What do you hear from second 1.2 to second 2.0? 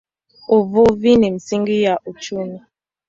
msingi wa